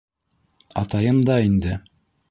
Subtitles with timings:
[0.81, 1.73] —Атайым да инде.